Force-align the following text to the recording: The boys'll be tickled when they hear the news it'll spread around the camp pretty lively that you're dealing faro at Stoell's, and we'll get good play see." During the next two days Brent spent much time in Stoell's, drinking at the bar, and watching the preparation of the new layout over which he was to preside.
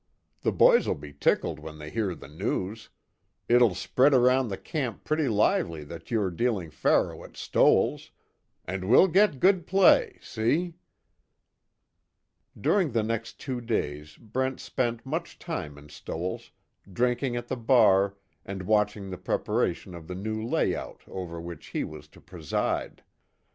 The 0.41 0.51
boys'll 0.51 0.95
be 0.95 1.13
tickled 1.13 1.59
when 1.59 1.77
they 1.77 1.91
hear 1.91 2.15
the 2.15 2.27
news 2.27 2.89
it'll 3.47 3.75
spread 3.75 4.15
around 4.15 4.47
the 4.47 4.57
camp 4.57 5.03
pretty 5.03 5.27
lively 5.27 5.83
that 5.83 6.09
you're 6.09 6.31
dealing 6.31 6.71
faro 6.71 7.23
at 7.23 7.37
Stoell's, 7.37 8.09
and 8.65 8.89
we'll 8.89 9.07
get 9.07 9.39
good 9.39 9.67
play 9.67 10.17
see." 10.19 10.73
During 12.59 12.93
the 12.93 13.03
next 13.03 13.39
two 13.39 13.61
days 13.61 14.17
Brent 14.17 14.59
spent 14.59 15.05
much 15.05 15.37
time 15.37 15.77
in 15.77 15.89
Stoell's, 15.89 16.49
drinking 16.91 17.35
at 17.35 17.47
the 17.47 17.55
bar, 17.55 18.17
and 18.43 18.63
watching 18.63 19.11
the 19.11 19.19
preparation 19.19 19.93
of 19.93 20.07
the 20.07 20.15
new 20.15 20.43
layout 20.43 21.01
over 21.07 21.39
which 21.39 21.67
he 21.67 21.83
was 21.83 22.07
to 22.07 22.19
preside. 22.19 23.03